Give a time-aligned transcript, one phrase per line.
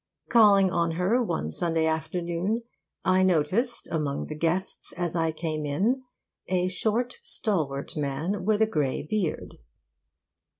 [0.29, 2.63] Calling on her one Sunday afternoon,
[3.05, 6.01] I noticed among the guests, as I came in,
[6.47, 9.59] a short, stalwart man with a grey beard.